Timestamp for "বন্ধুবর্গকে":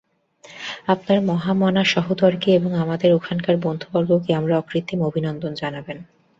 3.65-4.31